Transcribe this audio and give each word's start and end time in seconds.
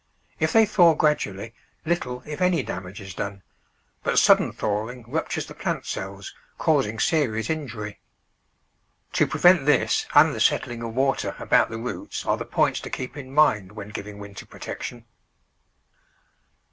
If 0.39 0.51
they 0.51 0.65
thaw 0.65 0.95
gradually, 0.95 1.53
little 1.85 2.23
if 2.25 2.41
any 2.41 2.63
damage 2.63 2.99
is 2.99 3.13
done, 3.13 3.43
but 4.01 4.17
sudden 4.17 4.51
thawing 4.51 5.05
ruptures 5.07 5.45
the 5.45 5.53
plant 5.53 5.85
cells, 5.85 6.33
causing 6.57 6.97
serious 6.99 7.51
injury. 7.51 7.99
To 9.13 9.27
prevent 9.27 9.67
this 9.67 10.07
and 10.15 10.33
the 10.33 10.39
settling 10.41 10.81
of 10.81 10.95
water 10.95 11.35
about 11.37 11.69
the 11.69 11.77
roots 11.77 12.25
are 12.25 12.35
the 12.37 12.45
points 12.45 12.79
to 12.79 12.89
keep 12.89 13.15
in 13.15 13.31
mind 13.31 13.73
when 13.73 13.89
giving 13.89 14.17
winter 14.17 14.47
protection. 14.47 15.05